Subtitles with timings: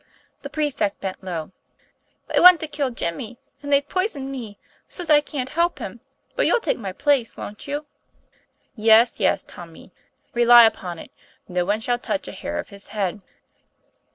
[0.41, 1.51] The prefect bent low.
[2.27, 4.57] "They want to kill Jimmy, and they've poisoned me,
[4.89, 5.99] so's I can't help him;
[6.35, 7.85] but you'll take my place, won't you?"
[8.91, 9.91] "Yes, yes, Tommy;
[10.33, 11.11] rely upon it,
[11.47, 13.21] no one shall touch a hair of his head."